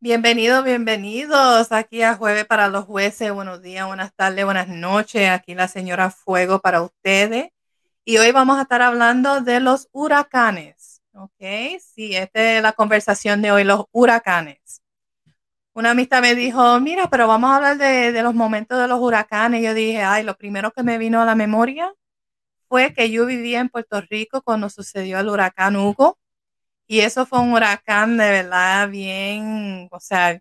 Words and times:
Bienvenidos, 0.00 0.64
bienvenidos 0.64 1.72
aquí 1.72 2.02
a 2.02 2.14
Jueves 2.14 2.46
para 2.46 2.68
los 2.68 2.84
Jueces. 2.84 3.32
Buenos 3.32 3.62
días, 3.62 3.84
buenas 3.84 4.14
tardes, 4.14 4.44
buenas 4.44 4.68
noches. 4.68 5.28
Aquí 5.28 5.56
la 5.56 5.66
señora 5.66 6.10
Fuego 6.10 6.60
para 6.60 6.82
ustedes. 6.82 7.50
Y 8.04 8.18
hoy 8.18 8.30
vamos 8.30 8.58
a 8.58 8.62
estar 8.62 8.80
hablando 8.80 9.40
de 9.40 9.58
los 9.58 9.88
huracanes. 9.90 11.02
¿Ok? 11.14 11.80
Sí, 11.80 12.14
esta 12.14 12.58
es 12.58 12.62
la 12.62 12.74
conversación 12.74 13.42
de 13.42 13.50
hoy, 13.50 13.64
los 13.64 13.86
huracanes. 13.90 14.82
Una 15.74 15.90
amistad 15.90 16.22
me 16.22 16.36
dijo, 16.36 16.78
mira, 16.78 17.10
pero 17.10 17.26
vamos 17.26 17.50
a 17.50 17.56
hablar 17.56 17.78
de, 17.78 18.12
de 18.12 18.22
los 18.22 18.34
momentos 18.34 18.80
de 18.80 18.86
los 18.86 19.00
huracanes. 19.00 19.64
Yo 19.64 19.74
dije, 19.74 20.02
ay, 20.02 20.22
lo 20.22 20.36
primero 20.36 20.70
que 20.70 20.84
me 20.84 20.98
vino 20.98 21.20
a 21.20 21.24
la 21.24 21.34
memoria 21.34 21.92
fue 22.68 22.94
que 22.94 23.10
yo 23.10 23.26
vivía 23.26 23.58
en 23.58 23.68
Puerto 23.68 24.00
Rico 24.02 24.42
cuando 24.42 24.70
sucedió 24.70 25.18
el 25.18 25.28
huracán 25.28 25.74
Hugo 25.74 26.18
y 26.88 27.00
eso 27.00 27.26
fue 27.26 27.40
un 27.40 27.52
huracán 27.54 28.16
de 28.18 28.30
verdad 28.30 28.88
bien, 28.90 29.88
o 29.92 30.00
sea, 30.00 30.40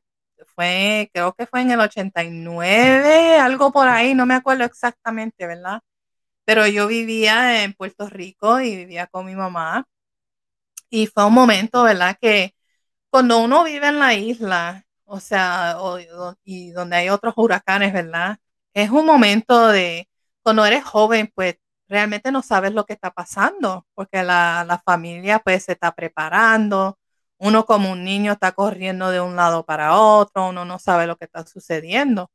fue, 0.56 1.10
creo 1.14 1.34
que 1.34 1.46
fue 1.48 1.62
en 1.62 1.72
el 1.72 1.80
89, 1.82 3.38
algo 3.40 3.72
por 3.72 3.88
ahí, 3.90 4.16
no 4.16 4.26
me 4.26 4.36
acuerdo 4.36 4.64
exactamente, 4.66 5.48
¿verdad? 5.48 5.82
Pero 6.46 6.68
yo 6.68 6.88
vivía 6.88 7.64
en 7.64 7.74
Puerto 7.74 8.10
Rico 8.10 8.62
y 8.62 8.76
vivía 8.78 9.08
con 9.08 9.26
mi 9.26 9.36
mamá. 9.36 9.86
Y 10.90 11.08
fue 11.08 11.26
un 11.26 11.34
momento, 11.34 11.84
¿verdad? 11.84 12.18
Que 12.20 12.56
cuando 13.10 13.40
uno 13.40 13.64
vive 13.64 13.88
en 13.88 14.00
la 14.00 14.14
isla, 14.16 14.86
o 15.06 15.20
sea, 15.20 15.78
y 16.44 16.72
donde 16.72 16.98
hay 16.98 17.10
otros 17.10 17.34
huracanes, 17.38 17.94
¿verdad? 17.94 18.40
Es 18.74 18.90
un 18.92 19.06
momento 19.06 19.70
de, 19.70 20.10
cuando 20.44 20.66
eres 20.66 20.84
joven, 20.86 21.32
pues 21.36 21.58
realmente 21.88 22.32
no 22.32 22.42
sabes 22.44 22.74
lo 22.74 22.86
que 22.86 22.94
está 22.94 23.12
pasando, 23.12 23.86
porque 23.96 24.24
la, 24.24 24.82
familia 24.86 25.40
pues 25.40 25.66
se 25.66 25.74
está 25.74 25.94
preparando, 25.94 26.98
uno 27.38 27.66
como 27.66 27.92
un 27.92 28.04
niño 28.04 28.34
está 28.34 28.52
corriendo 28.54 29.12
de 29.12 29.22
un 29.22 29.36
lado 29.36 29.66
para 29.66 29.96
otro, 29.98 30.50
uno 30.50 30.66
no 30.66 30.80
sabe 30.80 31.08
lo 31.08 31.18
que 31.18 31.26
está 31.26 31.46
sucediendo, 31.46 32.32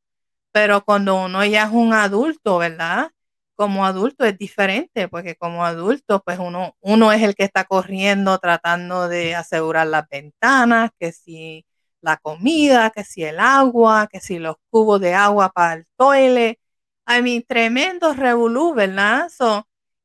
pero 0.51 0.83
cuando 0.85 1.15
uno 1.25 1.45
ya 1.45 1.65
es 1.65 1.71
un 1.71 1.93
adulto, 1.93 2.57
¿verdad? 2.59 3.11
Como 3.55 3.85
adulto 3.85 4.25
es 4.25 4.37
diferente, 4.37 5.07
porque 5.07 5.35
como 5.35 5.65
adulto 5.65 6.21
pues 6.23 6.39
uno, 6.39 6.75
uno 6.81 7.11
es 7.11 7.21
el 7.23 7.35
que 7.35 7.43
está 7.43 7.65
corriendo 7.65 8.39
tratando 8.39 9.07
de 9.09 9.35
asegurar 9.35 9.87
las 9.87 10.07
ventanas, 10.09 10.91
que 10.99 11.11
si 11.11 11.65
la 12.01 12.17
comida, 12.17 12.91
que 12.91 13.03
si 13.03 13.23
el 13.23 13.39
agua, 13.39 14.07
que 14.11 14.19
si 14.19 14.39
los 14.39 14.57
cubos 14.69 14.99
de 15.01 15.13
agua 15.15 15.49
para 15.51 15.73
el 15.75 15.85
toilet, 15.97 16.59
a 17.05 17.21
mi 17.21 17.41
tremendo 17.41 18.13
revolú, 18.13 18.73
¿verdad? 18.73 19.29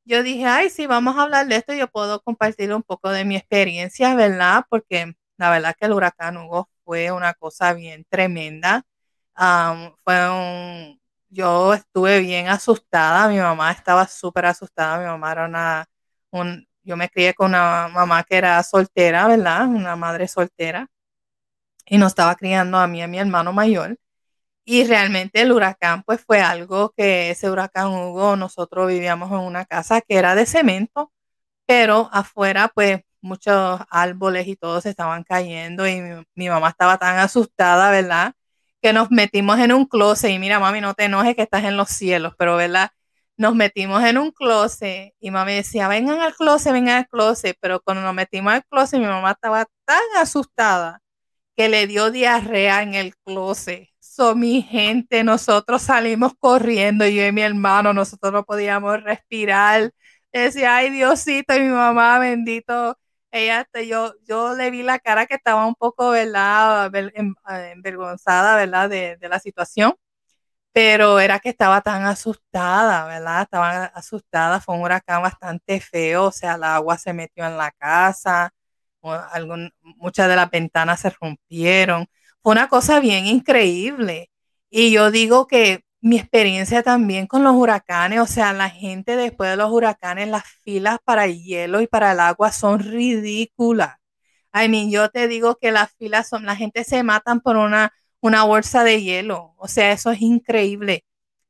yo 0.05 0.23
dije, 0.23 0.47
ay, 0.47 0.71
sí, 0.71 0.87
vamos 0.87 1.17
a 1.17 1.23
hablar 1.25 1.47
de 1.47 1.57
esto. 1.57 1.75
Yo 1.75 1.89
puedo 1.89 2.23
compartir 2.23 2.73
un 2.73 2.83
poco 2.83 3.11
de 3.11 3.25
mi 3.25 3.37
experiencia, 3.37 4.15
¿verdad? 4.15 4.65
Porque 4.71 5.15
la 5.37 5.51
verdad 5.51 5.77
que 5.79 5.87
el 5.87 5.93
huracán 5.93 6.37
Hugo 6.39 6.71
fue 6.85 7.13
una 7.13 7.35
cosa 7.35 7.75
bien 7.75 8.05
tremenda. 8.09 8.85
fue 10.05 10.31
un, 10.31 11.01
yo 11.29 11.75
estuve 11.75 12.21
bien 12.21 12.49
asustada. 12.49 13.29
Mi 13.29 13.39
mamá 13.39 13.73
estaba 13.73 14.07
súper 14.09 14.47
asustada. 14.47 14.99
Mi 14.99 15.05
mamá 15.07 15.33
era 15.33 15.47
una, 15.47 15.87
un, 16.31 16.67
yo 16.83 16.97
me 16.97 17.09
crié 17.11 17.35
con 17.35 17.49
una 17.51 17.89
mamá 17.89 18.25
que 18.25 18.37
era 18.37 18.63
soltera, 18.63 19.27
¿verdad? 19.29 19.67
Una 19.69 19.97
madre 19.97 20.29
soltera. 20.29 20.89
Y 21.87 21.99
nos 21.99 22.13
estaba 22.13 22.35
criando 22.37 22.79
a 22.79 22.87
mí 22.87 22.99
y 23.01 23.03
a 23.03 23.09
mi 23.09 23.19
hermano 23.19 23.53
mayor. 23.53 23.99
Y 24.71 24.85
realmente 24.85 25.41
el 25.41 25.53
huracán, 25.53 26.03
pues 26.03 26.21
fue 26.21 26.43
algo 26.43 26.93
que 26.95 27.31
ese 27.31 27.51
huracán 27.51 27.89
Hugo, 27.89 28.37
nosotros 28.37 28.89
vivíamos 28.89 29.31
en 29.33 29.39
una 29.39 29.65
casa 29.65 30.03
que 30.03 30.17
era 30.17 30.35
de 30.35 30.45
cemento, 30.45 31.11
pero 31.67 32.11
afuera, 32.13 32.69
pues 32.75 33.01
muchos 33.23 33.81
árboles 33.91 34.47
y 34.49 34.57
todo 34.57 34.83
se 34.83 34.91
estaban 34.91 35.25
cayendo 35.25 35.89
y 35.89 36.03
mi, 36.35 36.51
mamá 36.51 36.69
estaba 36.71 36.99
tan 36.99 37.19
asustada, 37.19 37.91
¿verdad? 37.91 38.35
Que 38.83 38.93
nos 38.93 39.11
metimos 39.11 39.59
en 39.61 39.73
un 39.73 39.87
closet 39.87 40.33
y 40.33 40.39
mira, 40.39 40.61
mami, 40.61 40.83
no 40.83 40.95
te 40.95 41.05
enojes 41.07 41.35
que 41.37 41.43
estás 41.43 41.65
en 41.65 41.79
los 41.79 41.89
cielos, 41.91 42.35
pero 42.39 42.57
¿verdad? 42.57 42.91
Nos 43.39 43.55
metimos 43.55 44.05
en 44.05 44.19
un 44.19 44.33
closet 44.33 45.15
y 45.21 45.31
mami 45.31 45.55
decía, 45.55 45.89
vengan 45.89 46.21
al 46.21 46.35
closet, 46.37 46.73
vengan 46.75 46.99
al 46.99 47.09
closet, 47.09 47.57
pero 47.61 47.81
cuando 47.81 48.03
nos 48.03 48.15
metimos 48.15 48.53
al 48.53 48.65
closet 48.67 49.01
mi 49.01 49.07
mamá 49.07 49.33
estaba 49.33 49.67
tan 49.87 50.03
asustada 50.19 51.01
que 51.57 51.69
le 51.71 51.87
dio 51.87 52.11
diarrea 52.11 52.83
en 52.83 52.95
el 52.95 53.17
closet 53.17 53.89
mi 54.35 54.63
gente, 54.63 55.25
nosotros 55.25 55.83
salimos 55.83 56.33
corriendo, 56.39 57.07
yo 57.07 57.27
y 57.27 57.33
mi 57.33 57.43
hermano, 57.43 57.93
nosotros 57.93 58.33
no 58.33 58.45
podíamos 58.45 59.03
respirar. 59.03 59.93
Decía, 60.33 60.77
ay 60.77 60.91
Diosito, 60.91 61.55
y 61.57 61.61
mi 61.61 61.69
mamá, 61.69 62.19
bendito, 62.19 62.99
ella, 63.31 63.67
yo, 63.87 64.15
yo 64.27 64.55
le 64.55 64.71
vi 64.71 64.83
la 64.83 64.99
cara 64.99 65.27
que 65.27 65.35
estaba 65.37 65.67
un 65.67 65.75
poco, 65.75 66.11
¿verdad? 66.11 66.95
Em, 67.15 67.35
eh, 67.51 67.71
envergonzada, 67.75 68.57
¿verdad? 68.57 68.89
De, 68.91 69.17
de 69.17 69.29
la 69.29 69.39
situación, 69.41 69.95
pero 70.73 71.21
era 71.21 71.41
que 71.41 71.49
estaba 71.51 71.81
tan 71.83 72.05
asustada, 72.05 73.07
¿verdad? 73.07 73.43
Estaba 73.43 73.85
asustada, 73.87 74.61
fue 74.61 74.77
un 74.77 74.83
huracán 74.83 75.23
bastante 75.23 75.81
feo, 75.81 76.27
o 76.27 76.33
sea, 76.33 76.55
el 76.55 76.65
agua 76.65 76.99
se 76.99 77.13
metió 77.13 77.47
en 77.47 77.57
la 77.59 77.71
casa, 77.73 78.53
algún, 79.33 79.73
muchas 79.83 80.29
de 80.29 80.37
las 80.37 80.51
ventanas 80.51 81.01
se 81.01 81.11
rompieron 81.11 82.07
una 82.51 82.69
cosa 82.69 83.01
bien 83.01 83.27
increíble. 83.27 84.31
Y 84.71 84.91
yo 84.93 85.11
digo 85.11 85.47
que 85.47 85.85
mi 86.01 86.19
experiencia 86.19 86.83
también 86.83 87.27
con 87.27 87.43
los 87.45 87.55
huracanes, 87.55 88.21
o 88.21 88.27
sea, 88.27 88.53
la 88.53 88.71
gente 88.71 89.17
después 89.17 89.51
de 89.51 89.57
los 89.57 89.71
huracanes, 89.71 90.29
las 90.29 90.45
filas 90.65 90.99
para 91.05 91.25
el 91.27 91.43
hielo 91.43 91.81
y 91.81 91.87
para 91.87 92.13
el 92.13 92.21
agua 92.21 92.53
son 92.53 92.81
ridículas. 92.81 93.97
I 94.55 94.69
mean, 94.69 94.91
yo 94.91 95.09
te 95.11 95.29
digo 95.29 95.57
que 95.57 95.73
las 95.73 95.93
filas 95.97 96.29
son, 96.29 96.47
la 96.47 96.57
gente 96.57 96.85
se 96.85 97.03
matan 97.03 97.41
por 97.41 97.57
una, 97.57 97.93
una 98.21 98.45
bolsa 98.45 98.85
de 98.85 99.03
hielo. 99.03 99.55
O 99.59 99.69
sea, 99.69 99.93
eso 99.93 100.11
es 100.11 100.21
increíble. 100.23 101.05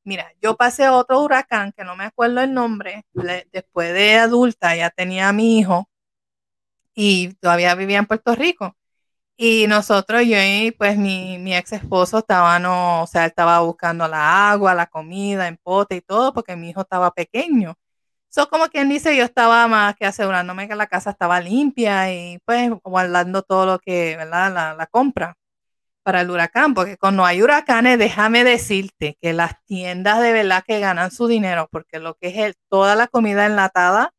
Mira, 0.05 0.33
yo 0.43 0.57
pasé 0.57 0.89
otro 0.89 1.21
huracán 1.23 1.73
que 1.73 1.85
no 1.85 1.97
me 1.97 2.05
acuerdo 2.05 2.41
el 2.41 2.55
nombre, 2.55 3.05
después 3.53 3.93
de 3.95 4.17
adulta 4.17 4.75
ya 4.77 4.91
tenía 4.91 5.29
a 5.29 5.33
mi 5.33 5.59
hijo 5.59 5.89
y 6.95 7.35
todavía 7.35 7.75
vivía 7.75 7.99
en 7.99 8.07
Puerto 8.07 8.35
Rico. 8.35 8.77
Y 9.41 9.69
nosotros, 9.69 10.23
yo 10.27 10.37
y 10.43 10.73
pues 10.77 10.97
mi, 10.99 11.39
mi 11.39 11.55
ex 11.55 11.73
esposo 11.73 12.19
estaba, 12.19 12.59
no, 12.59 13.05
o 13.05 13.07
sea, 13.07 13.25
estaba 13.27 13.61
buscando 13.61 14.09
la 14.09 14.51
agua, 14.51 14.75
la 14.75 14.87
comida 14.87 15.47
en 15.47 15.57
pote 15.59 15.97
y 15.97 16.01
todo, 16.01 16.35
porque 16.35 16.57
mi 16.57 16.71
hijo 16.71 16.81
estaba 16.81 17.13
pequeño. 17.13 17.77
Eso 18.31 18.49
como 18.49 18.69
quien 18.69 18.89
dice, 18.89 19.17
yo 19.17 19.25
estaba 19.25 19.69
más 19.69 19.97
que 19.97 20.07
asegurándome 20.07 20.69
que 20.69 20.77
la 20.77 20.89
casa 20.89 21.11
estaba 21.11 21.41
limpia 21.41 22.13
y 22.13 22.39
pues 22.45 22.71
guardando 22.85 23.43
todo 23.43 23.67
lo 23.67 23.79
que, 23.81 24.17
¿verdad? 24.17 24.53
La, 24.55 24.75
la 24.75 24.87
compra 24.89 25.37
para 26.03 26.23
el 26.23 26.31
huracán, 26.31 26.75
porque 26.75 26.97
cuando 26.99 27.25
hay 27.27 27.43
huracanes, 27.43 27.99
déjame 27.99 28.45
decirte 28.45 29.19
que 29.21 29.33
las 29.35 29.65
tiendas 29.67 30.21
de 30.23 30.33
verdad 30.33 30.65
que 30.67 30.81
ganan 30.81 31.11
su 31.13 31.29
dinero, 31.29 31.69
porque 31.73 32.01
lo 32.01 32.15
que 32.17 32.29
es 32.29 32.37
el, 32.39 32.55
toda 32.71 32.97
la 32.97 33.09
comida 33.09 33.47
enlatada 33.47 34.13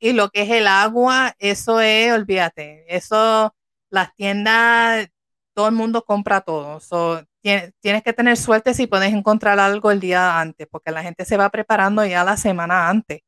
y 0.00 0.12
lo 0.12 0.30
que 0.30 0.42
es 0.42 0.50
el 0.50 0.66
agua, 0.68 1.34
eso 1.38 1.80
es, 1.80 2.12
olvídate, 2.12 2.84
eso 2.94 3.54
las 3.90 4.14
tiendas, 4.14 5.08
todo 5.54 5.68
el 5.68 5.74
mundo 5.74 6.04
compra 6.04 6.40
todo. 6.42 6.80
tienes, 7.42 8.02
que 8.04 8.12
tener 8.12 8.36
suerte 8.36 8.74
si 8.74 8.86
puedes 8.86 9.12
encontrar 9.12 9.58
algo 9.60 9.90
el 9.90 10.00
día 10.00 10.40
antes, 10.40 10.68
porque 10.70 10.92
la 10.92 11.02
gente 11.02 11.24
se 11.24 11.36
va 11.36 11.50
preparando 11.50 12.04
ya 12.06 12.24
la 12.24 12.36
semana 12.36 12.88
antes. 12.88 13.20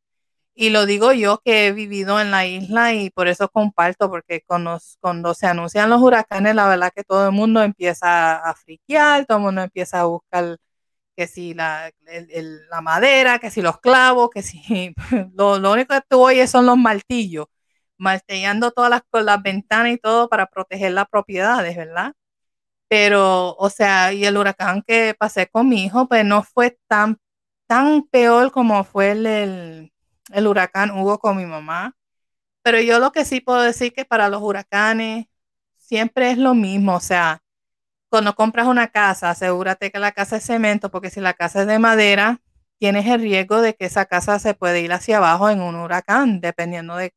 Y 0.55 0.71
lo 0.71 0.87
digo 0.87 1.13
yo 1.13 1.41
que 1.45 1.69
he 1.69 1.73
vivido 1.73 2.21
en 2.21 2.31
la 2.31 2.47
isla 2.47 2.95
y 2.95 3.11
por 3.11 3.29
eso 3.29 3.49
comparto, 3.49 4.11
porque 4.11 4.43
cuando, 4.47 4.79
cuando 5.01 5.35
se 5.35 5.47
anuncian 5.47 5.91
los 5.91 6.03
huracanes, 6.03 6.55
la 6.55 6.69
verdad 6.69 6.93
que 6.95 7.05
todo 7.05 7.27
el 7.27 7.33
mundo 7.33 7.63
empieza 7.63 8.37
a 8.37 8.55
friquear, 8.55 9.27
todo 9.27 9.39
el 9.39 9.45
mundo 9.45 9.63
empieza 9.63 10.01
a 10.01 10.05
buscar 10.05 10.59
que 11.17 11.27
si 11.27 11.55
la, 11.55 11.91
la 12.71 12.81
madera, 12.83 13.39
que 13.39 13.51
si 13.51 13.63
los 13.63 13.81
clavos, 13.81 14.31
que 14.31 14.43
si 14.43 14.95
lo, 15.35 15.59
lo 15.59 15.73
único 15.73 15.95
que 15.95 16.03
tú 16.09 16.21
oyes 16.23 16.51
son 16.51 16.67
los 16.67 16.77
martillos 16.79 17.47
martellando 18.01 18.73
todas 18.73 18.91
las, 18.91 19.03
las 19.25 19.43
ventanas 19.43 19.93
y 19.93 19.99
todo 19.99 20.29
para 20.29 20.47
proteger 20.47 20.93
las 20.93 21.09
propiedades, 21.09 21.77
¿verdad? 21.77 22.15
Pero, 22.89 23.55
o 23.59 23.71
sea, 23.71 24.13
y 24.13 24.25
el 24.27 24.37
huracán 24.39 24.83
que 24.83 25.15
pasé 25.19 25.49
con 25.49 25.69
mi 25.69 25.85
hijo, 25.85 26.09
pues 26.09 26.25
no 26.25 26.43
fue 26.43 26.79
tan, 26.89 27.19
tan 27.67 28.05
peor 28.09 28.53
como 28.53 28.85
fue 28.85 29.13
el, 29.13 29.27
el, 30.33 30.47
huracán 30.47 30.91
Hugo 30.93 31.19
con 31.21 31.37
mi 31.37 31.47
mamá. 31.47 31.97
Pero 32.63 32.81
yo 32.81 32.99
lo 33.01 33.13
que 33.13 33.25
sí 33.25 33.41
puedo 33.41 33.63
decir 33.63 33.93
que 33.95 34.05
para 34.05 34.29
los 34.29 34.43
huracanes 34.43 35.27
siempre 35.77 36.31
es 36.33 36.39
lo 36.39 36.55
mismo, 36.55 36.97
o 36.97 37.01
sea, 37.01 37.43
cuando 38.11 38.35
compras 38.35 38.67
una 38.67 38.89
casa, 38.89 39.31
asegúrate 39.31 39.91
que 39.93 39.99
la 40.01 40.13
casa 40.13 40.37
es 40.39 40.45
cemento, 40.47 40.91
porque 40.91 41.11
si 41.11 41.21
la 41.21 41.35
casa 41.35 41.63
es 41.63 41.69
de 41.69 41.79
madera, 41.79 42.41
tienes 42.79 43.07
el 43.07 43.21
riesgo 43.21 43.61
de 43.63 43.75
que 43.75 43.87
esa 43.87 44.07
casa 44.07 44.39
se 44.41 44.55
puede 44.55 44.81
ir 44.81 44.93
hacia 44.93 45.19
abajo 45.19 45.51
en 45.51 45.61
un 45.63 45.77
huracán, 45.77 46.41
dependiendo 46.41 46.97
de 46.97 47.15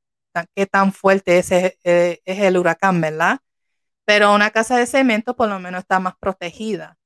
qué 0.56 0.66
tan 0.66 0.94
fuerte 0.94 1.40
es, 1.40 1.52
eh, 1.52 1.78
es 1.84 2.40
el 2.40 2.58
huracán, 2.58 3.02
¿verdad? 3.02 3.40
Pero 4.06 4.34
una 4.36 4.52
casa 4.52 4.78
de 4.78 4.88
cemento 4.88 5.36
por 5.36 5.50
lo 5.50 5.60
menos 5.60 5.82
está 5.82 6.00
más 6.00 6.16
protegida. 6.20 6.98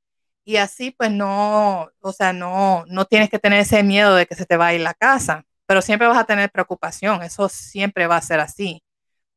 Y 0.45 0.57
así 0.57 0.91
pues 0.91 1.11
no, 1.11 1.89
o 2.01 2.13
sea, 2.13 2.33
no, 2.33 2.85
no 2.87 3.05
tienes 3.05 3.29
que 3.29 3.39
tener 3.39 3.59
ese 3.61 3.83
miedo 3.83 4.15
de 4.15 4.25
que 4.27 4.35
se 4.35 4.45
te 4.45 4.57
va 4.57 4.67
a 4.67 4.73
ir 4.73 4.81
la 4.81 4.93
casa, 4.93 5.45
pero 5.65 5.81
siempre 5.81 6.07
vas 6.07 6.17
a 6.17 6.25
tener 6.25 6.51
preocupación, 6.51 7.23
eso 7.23 7.49
siempre 7.49 8.07
va 8.07 8.17
a 8.17 8.21
ser 8.21 8.39
así. 8.39 8.83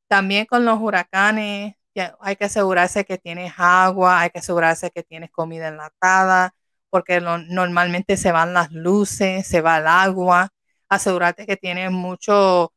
También 0.08 0.46
con 0.46 0.64
los 0.64 0.80
huracanes, 0.80 1.74
hay 2.20 2.36
que 2.36 2.44
asegurarse 2.44 3.04
que 3.04 3.18
tienes 3.18 3.52
agua, 3.58 4.20
hay 4.20 4.30
que 4.30 4.38
asegurarse 4.40 4.90
que 4.90 5.02
tienes 5.02 5.30
comida 5.30 5.68
enlatada, 5.68 6.54
porque 6.90 7.20
normalmente 7.20 8.16
se 8.16 8.32
van 8.32 8.54
las 8.54 8.72
luces, 8.72 9.46
se 9.46 9.60
va 9.60 9.78
el 9.78 9.86
agua. 9.86 10.50
Asegurarte 10.88 11.46
que 11.46 11.56
tienes 11.56 11.90
mucho, 11.92 12.72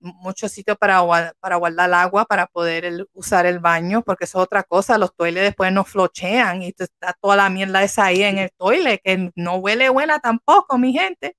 mucho 0.00 0.48
sitio 0.48 0.76
para, 0.76 1.02
para 1.40 1.56
guardar 1.56 1.88
el 1.88 1.94
agua, 1.94 2.24
para 2.26 2.46
poder 2.46 3.06
usar 3.12 3.46
el 3.46 3.58
baño, 3.60 4.02
porque 4.02 4.24
eso 4.24 4.38
es 4.38 4.44
otra 4.44 4.62
cosa. 4.64 4.98
Los 4.98 5.14
toiles 5.14 5.42
después 5.44 5.72
no 5.72 5.84
flochean 5.84 6.62
y 6.62 6.74
está 6.76 7.14
toda 7.20 7.36
la 7.36 7.50
mierda 7.50 7.82
esa 7.82 8.06
ahí 8.06 8.22
en 8.22 8.38
el 8.38 8.50
toile, 8.56 9.00
que 9.04 9.30
no 9.36 9.56
huele 9.56 9.88
buena 9.90 10.18
tampoco, 10.20 10.78
mi 10.78 10.92
gente. 10.92 11.36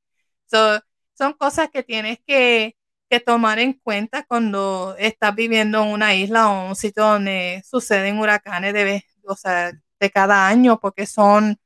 son 1.14 1.34
cosas 1.34 1.70
que 1.70 1.84
tienes 1.84 2.20
que, 2.26 2.76
que 3.10 3.20
tomar 3.20 3.60
en 3.60 3.74
cuenta 3.74 4.24
cuando 4.26 4.96
estás 4.98 5.36
viviendo 5.36 5.84
en 5.84 5.90
una 5.90 6.16
isla 6.16 6.50
o 6.50 6.70
un 6.70 6.76
sitio 6.76 7.04
donde 7.04 7.62
suceden 7.66 8.20
huracanes 8.20 8.74
de, 8.74 9.04
o 9.26 9.36
sea, 9.36 9.72
de 10.00 10.12
cada 10.12 10.48
año, 10.48 10.80
porque 10.80 11.06
son, 11.06 11.58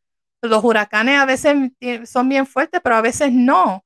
los 0.41 0.63
huracanes 0.63 1.19
a 1.19 1.25
veces 1.25 1.55
son 2.05 2.29
bien 2.29 2.47
fuertes, 2.47 2.81
pero 2.83 2.95
a 2.97 3.01
veces 3.01 3.31
no. 3.31 3.84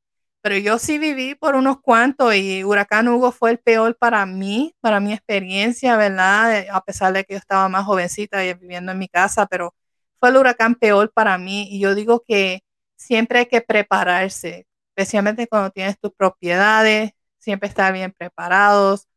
Pero 0.49 0.61
yo 0.61 0.79
sí 0.79 0.97
viví 0.97 1.35
por 1.35 1.53
unos 1.55 1.79
cuantos 1.79 2.33
y 2.33 2.63
huracán 2.63 3.07
Hugo 3.07 3.31
fue 3.31 3.51
el 3.51 3.59
peor 3.59 3.95
para 3.95 4.25
mí, 4.25 4.73
para 4.81 4.99
mi 4.99 5.13
experiencia, 5.13 5.95
¿verdad? 5.95 6.65
A 6.71 6.81
pesar 6.83 7.13
de 7.13 7.23
que 7.23 7.33
yo 7.35 7.37
estaba 7.37 7.69
más 7.69 7.85
jovencita 7.85 8.43
y 8.43 8.55
viviendo 8.55 8.91
en 8.91 8.97
mi 8.97 9.07
casa, 9.07 9.45
pero 9.45 9.75
fue 10.19 10.29
el 10.29 10.37
huracán 10.37 10.73
peor 10.73 11.11
para 11.13 11.37
mí. 11.37 11.67
Y 11.69 11.79
yo 11.79 11.93
digo 11.93 12.23
que 12.27 12.63
siempre 12.95 13.39
hay 13.39 13.45
que 13.45 13.61
prepararse, 13.61 14.65
especialmente 14.95 15.47
cuando 15.47 15.69
tienes 15.69 15.99
tus 15.99 16.13
propiedades, 16.15 17.11
siempre 17.37 17.69
estar 17.69 17.93
bien 17.93 18.11
preparados, 18.11 19.07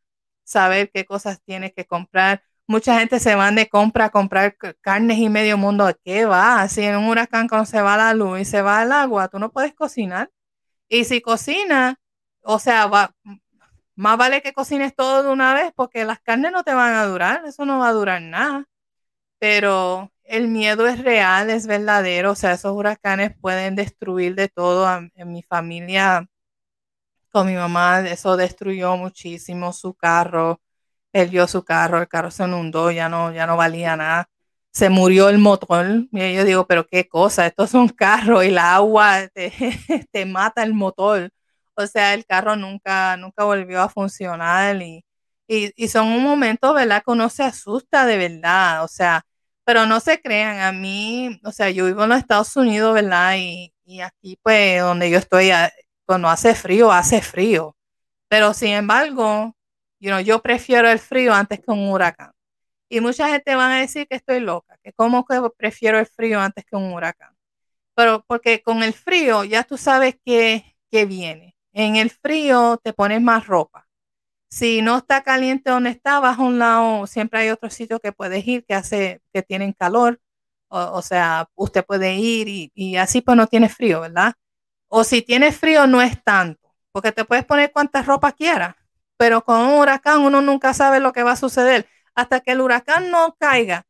saber 0.43 0.91
qué 0.93 1.03
cosas 1.05 1.41
tienes 1.43 1.73
que 1.73 1.85
comprar. 1.85 2.43
Mucha 2.67 2.99
gente 2.99 3.19
se 3.19 3.33
van 3.33 3.55
de 3.55 3.69
compra 3.69 4.05
a 4.05 4.09
comprar 4.11 4.55
carnes 4.81 5.17
y 5.17 5.29
medio 5.29 5.57
mundo. 5.57 5.91
¿Qué 6.03 6.25
va? 6.25 6.61
Así 6.61 6.83
en 6.83 6.95
un 6.97 7.05
huracán 7.09 7.47
cuando 7.47 7.65
se 7.65 7.81
va 7.81 7.97
la 7.97 8.13
luz 8.13 8.41
y 8.41 8.45
se 8.45 8.61
va 8.61 8.83
el 8.83 8.91
agua, 8.91 9.29
tú 9.29 9.39
no 9.39 9.51
puedes 9.51 9.73
cocinar. 9.73 10.29
Y 10.89 11.05
si 11.05 11.21
cocina, 11.21 11.99
o 12.43 12.59
sea, 12.59 12.87
más 13.95 14.17
vale 14.17 14.41
que 14.41 14.53
cocines 14.53 14.95
todo 14.95 15.23
de 15.23 15.29
una 15.31 15.53
vez 15.53 15.71
porque 15.75 16.05
las 16.05 16.19
carnes 16.21 16.51
no 16.51 16.63
te 16.63 16.73
van 16.73 16.93
a 16.95 17.05
durar, 17.05 17.43
eso 17.45 17.65
no 17.65 17.79
va 17.79 17.89
a 17.89 17.93
durar 17.93 18.21
nada. 18.21 18.65
Pero 19.39 20.11
el 20.25 20.47
miedo 20.49 20.87
es 20.87 20.99
real, 21.03 21.49
es 21.51 21.67
verdadero, 21.67 22.31
o 22.33 22.35
sea, 22.35 22.53
esos 22.53 22.73
huracanes 22.75 23.33
pueden 23.41 23.75
destruir 23.75 24.35
de 24.35 24.49
todo. 24.49 24.87
En 25.15 25.31
mi 25.33 25.43
familia 25.43 26.27
con 27.31 27.47
mi 27.47 27.55
mamá, 27.55 28.01
eso 28.01 28.37
destruyó 28.37 28.95
muchísimo 28.97 29.73
su 29.73 29.93
carro, 29.95 30.61
perdió 31.11 31.47
su 31.47 31.63
carro, 31.63 31.99
el 31.99 32.07
carro 32.07 32.31
se 32.31 32.43
inundó, 32.45 32.91
ya 32.91 33.09
no, 33.09 33.31
ya 33.33 33.47
no 33.47 33.57
valía 33.57 33.95
nada. 33.95 34.29
Se 34.73 34.89
murió 34.89 35.29
el 35.29 35.37
motor. 35.37 36.07
Y 36.11 36.33
yo 36.35 36.43
digo, 36.45 36.67
pero 36.67 36.87
qué 36.87 37.07
cosa, 37.07 37.45
estos 37.47 37.69
son 37.69 37.89
carros 37.89 38.43
y 38.43 38.47
el 38.49 38.57
agua 38.57 39.27
te, 40.11 40.25
mata 40.25 40.63
el 40.63 40.73
motor. 40.73 41.29
O 41.75 41.87
sea, 41.87 42.13
el 42.13 42.25
carro 42.25 42.55
nunca, 42.55 43.17
nunca 43.17 43.43
volvió 43.45 43.81
a 43.81 43.89
funcionar 43.89 44.81
y, 44.81 45.03
y, 45.47 45.87
son 45.89 46.07
un 46.07 46.23
momento, 46.23 46.73
¿verdad? 46.73 47.03
Que 47.05 47.11
uno 47.11 47.29
se 47.29 47.43
asusta 47.43 48.05
de 48.05 48.17
verdad. 48.17 48.83
O 48.83 48.87
sea, 48.87 49.23
pero 49.65 49.85
no 49.85 49.99
se 49.99 50.21
crean, 50.21 50.59
a 50.59 50.71
mí, 50.71 51.39
o 51.43 51.51
sea, 51.51 51.69
yo 51.69 51.85
vivo 51.85 52.03
en 52.03 52.09
los 52.09 52.19
Estados 52.19 52.55
Unidos, 52.57 52.93
¿verdad? 52.93 53.35
Y, 53.37 53.73
y 53.85 54.01
aquí, 54.01 54.37
pues, 54.43 54.81
donde 54.81 55.09
yo 55.09 55.17
estoy, 55.19 55.51
cuando 56.05 56.29
hace 56.29 56.55
frío, 56.55 56.91
hace 56.91 57.21
frío. 57.21 57.75
Pero 58.27 58.53
sin 58.53 58.69
embargo, 58.69 59.55
yo 59.99 60.41
prefiero 60.41 60.89
el 60.89 60.99
frío 60.99 61.33
antes 61.33 61.59
que 61.59 61.71
un 61.71 61.89
huracán. 61.89 62.31
Y 62.89 63.01
mucha 63.01 63.29
gente 63.29 63.55
va 63.55 63.75
a 63.75 63.79
decir 63.79 64.07
que 64.07 64.15
estoy 64.15 64.39
loca, 64.39 64.77
que 64.83 64.93
cómo 64.93 65.25
que 65.25 65.39
prefiero 65.57 65.99
el 65.99 66.05
frío 66.05 66.39
antes 66.39 66.65
que 66.65 66.75
un 66.75 66.93
huracán. 66.93 67.35
Pero 67.95 68.23
porque 68.27 68.61
con 68.63 68.83
el 68.83 68.93
frío 68.93 69.43
ya 69.43 69.63
tú 69.63 69.77
sabes 69.77 70.17
que, 70.25 70.75
que 70.91 71.05
viene. 71.05 71.55
En 71.73 71.95
el 71.95 72.11
frío 72.11 72.79
te 72.83 72.93
pones 72.93 73.21
más 73.21 73.47
ropa. 73.47 73.87
Si 74.49 74.81
no 74.83 74.99
está 74.99 75.23
caliente 75.23 75.71
donde 75.71 75.91
está, 75.91 76.19
vas 76.19 76.39
a 76.39 76.43
un 76.43 76.59
lado, 76.59 77.07
siempre 77.07 77.39
hay 77.41 77.49
otro 77.49 77.69
sitio 77.71 77.99
que 77.99 78.11
puedes 78.11 78.47
ir 78.47 78.65
que 78.65 78.75
hace, 78.75 79.21
que 79.33 79.43
tienen 79.43 79.73
calor. 79.73 80.21
O, 80.69 81.01
sea, 81.03 81.49
usted 81.55 81.85
puede 81.85 82.15
ir 82.15 82.47
y, 82.47 82.71
y 82.75 82.95
así 82.97 83.21
pues 83.21 83.37
no 83.37 83.47
tiene 83.47 83.69
frío, 83.69 84.01
¿verdad? 84.01 84.33
O 84.87 85.03
si 85.03 85.23
tienes 85.23 85.57
frío, 85.57 85.87
no 85.87 86.01
es 86.01 86.23
tanto, 86.23 86.71
porque 86.91 87.11
te 87.11 87.25
puedes 87.25 87.45
poner 87.45 87.71
cuantas 87.71 88.05
ropa 88.05 88.31
quieras, 88.31 88.75
pero 89.17 89.43
con 89.43 89.59
un 89.61 89.79
huracán 89.79 90.21
uno 90.21 90.41
nunca 90.41 90.73
sabe 90.73 90.99
lo 90.99 91.13
que 91.13 91.23
va 91.23 91.31
a 91.31 91.35
suceder. 91.35 91.87
Hasta 92.15 92.41
que 92.41 92.51
el 92.51 92.61
huracán 92.61 93.11
no 93.11 93.35
caiga 93.39 93.85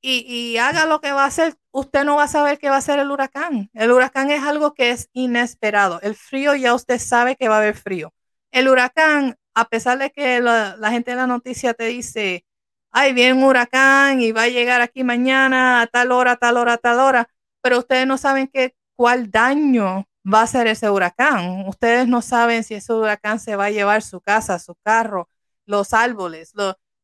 y, 0.00 0.56
haga 0.58 0.86
lo 0.86 1.00
que 1.00 1.12
va 1.12 1.24
a 1.24 1.26
hacer, 1.26 1.56
usted 1.72 2.04
no 2.04 2.16
va 2.16 2.24
a 2.24 2.28
saber 2.28 2.58
qué 2.58 2.68
va 2.68 2.76
a 2.76 2.78
hacer 2.78 2.98
el 2.98 3.10
huracán. 3.10 3.70
El 3.74 3.90
huracán 3.92 4.30
es 4.30 4.42
algo 4.42 4.74
que 4.74 4.90
es 4.90 5.10
inesperado. 5.12 6.00
El 6.02 6.14
frío 6.14 6.54
ya 6.54 6.74
usted 6.74 6.98
sabe 6.98 7.36
que 7.36 7.48
va 7.48 7.56
a 7.56 7.58
haber 7.58 7.76
frío. 7.76 8.12
El 8.50 8.68
huracán, 8.68 9.36
a 9.54 9.66
pesar 9.66 9.98
de 9.98 10.10
que 10.10 10.40
la, 10.40 10.76
gente 10.90 11.12
de 11.12 11.16
la 11.16 11.26
noticia 11.26 11.74
te 11.74 11.84
dice, 11.86 12.44
ay, 12.90 13.12
viene 13.12 13.34
un 13.34 13.44
huracán 13.44 14.20
y 14.20 14.32
va 14.32 14.42
a 14.44 14.48
llegar 14.48 14.80
aquí 14.80 15.04
mañana 15.04 15.82
a 15.82 15.86
tal 15.86 16.12
hora, 16.12 16.36
tal 16.36 16.56
hora, 16.56 16.78
tal 16.78 17.00
hora, 17.00 17.28
pero 17.60 17.78
ustedes 17.78 18.06
no 18.06 18.18
saben 18.18 18.48
qué, 18.48 18.74
cuál 18.96 19.30
daño 19.30 20.06
va 20.32 20.42
a 20.42 20.46
ser 20.46 20.66
ese 20.68 20.90
huracán. 20.90 21.66
Ustedes 21.68 22.08
no 22.08 22.22
saben 22.22 22.64
si 22.64 22.74
ese 22.74 22.92
huracán 22.92 23.40
se 23.40 23.56
va 23.56 23.66
a 23.66 23.70
llevar 23.70 24.02
su 24.02 24.20
casa, 24.20 24.58
su 24.58 24.74
carro, 24.76 25.28
los 25.66 25.92
árboles, 25.92 26.52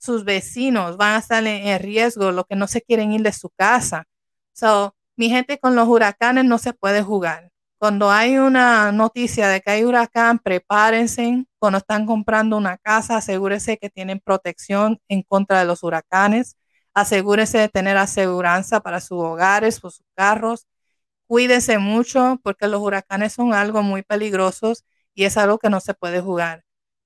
sus 0.04 0.24
vecinos 0.24 0.96
van 0.96 1.14
a 1.16 1.18
estar 1.18 1.46
en, 1.46 1.78
riesgo, 1.80 2.32
los 2.32 2.46
que 2.46 2.56
no 2.56 2.66
se 2.68 2.82
quieren 2.82 3.12
ir 3.12 3.22
de 3.22 3.32
su 3.32 3.50
casa. 3.50 4.04
So, 4.52 4.94
mi 5.16 5.28
gente, 5.30 5.58
con 5.58 5.76
los 5.76 5.88
huracanes 5.88 6.44
no 6.44 6.58
se 6.58 6.72
puede 6.74 7.02
jugar. 7.02 7.50
Cuando 7.78 8.10
hay 8.10 8.38
una 8.38 8.92
noticia 8.92 9.48
de 9.48 9.60
que 9.60 9.70
hay 9.72 9.84
huracán, 9.84 10.38
prepárense. 10.38 11.46
Cuando 11.58 11.78
están 11.78 12.06
comprando 12.06 12.56
una 12.56 12.78
casa, 12.78 13.16
asegúrense 13.18 13.78
que 13.78 13.90
tienen 13.90 14.20
protección 14.20 15.00
en 15.08 15.22
contra 15.22 15.60
de 15.60 15.66
los 15.66 15.82
huracanes. 15.82 16.56
Asegúrense 16.94 17.58
de 17.58 17.68
tener 17.68 17.96
aseguranza 17.96 18.80
para 18.80 19.00
sus 19.00 19.18
hogares, 19.20 19.80
para 19.80 19.90
sus 19.92 20.06
carros 20.14 20.66
cuídese 21.26 21.78
mucho 21.78 22.38
porque 22.42 22.68
los 22.68 22.80
huracanes 22.80 23.32
son 23.32 23.54
algo 23.54 23.82
muy 23.82 24.02
peligrosos 24.02 24.84
y 25.14 25.24
es 25.24 25.36
algo 25.36 25.58
que 25.58 25.70
no 25.70 25.80
se 25.80 25.94
puede 25.94 26.20
jugar. 26.20 26.64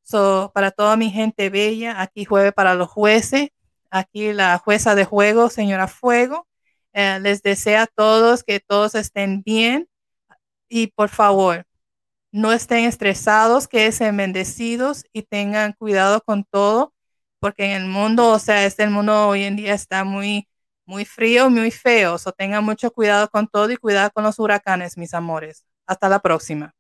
So, 0.09 0.51
para 0.55 0.71
toda 0.71 0.97
mi 0.97 1.11
gente 1.11 1.51
bella, 1.51 2.01
aquí 2.01 2.25
jueves 2.25 2.53
para 2.55 2.75
los 2.75 2.89
jueces, 2.89 3.51
aquí 3.91 4.33
la 4.33 4.59
jueza 4.59 4.95
de 4.95 5.05
juego, 5.05 5.51
señora 5.51 5.89
Fuego, 5.89 6.49
eh, 6.95 7.19
les 7.21 7.43
desea 7.43 7.83
a 7.83 7.87
todos 7.87 8.43
que 8.45 8.61
todos 8.61 8.95
estén 8.95 9.43
bien 9.43 9.89
y 10.69 10.89
por 10.89 11.11
favor, 11.11 11.67
no 12.33 12.53
estén 12.53 12.85
estresados, 12.87 13.69
que 13.69 13.93
sean 13.93 14.17
bendecidos 14.17 15.05
y 15.13 15.23
tengan 15.23 15.75
cuidado 15.75 16.23
con 16.23 16.45
todo, 16.45 16.95
porque 17.41 17.67
en 17.67 17.73
el 17.83 17.87
mundo, 17.89 18.31
o 18.31 18.39
sea, 18.39 18.65
este 18.67 18.87
mundo 18.89 19.29
hoy 19.29 19.45
en 19.45 19.57
día 19.57 19.75
está 19.75 20.05
muy 20.05 20.49
muy 20.87 21.05
frío, 21.05 21.51
muy 21.51 21.71
feo. 21.71 22.19
So 22.19 22.33
tengan 22.33 22.65
mucho 22.65 22.91
cuidado 22.93 23.29
con 23.31 23.47
todo 23.49 23.71
y 23.71 23.77
cuidado 23.77 24.11
con 24.13 24.25
los 24.25 24.39
huracanes, 24.39 24.97
mis 24.99 25.15
amores. 25.15 25.65
Hasta 25.87 26.09
la 26.09 26.21
próxima. 26.21 26.75